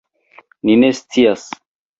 Ni 0.63 0.79
ne 0.85 0.91
scias. 1.01 1.47